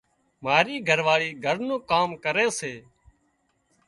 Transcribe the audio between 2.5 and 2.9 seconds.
سي۔